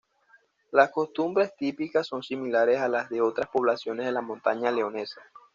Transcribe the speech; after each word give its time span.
Las 0.71 0.89
costumbres 0.89 1.55
típicas 1.55 2.07
son 2.07 2.23
similares 2.23 2.79
a 2.79 2.87
las 2.87 3.07
de 3.11 3.21
otras 3.21 3.47
poblaciones 3.49 4.07
de 4.07 4.11
la 4.11 4.21
montaña 4.21 4.71
leonesa. 4.71 5.21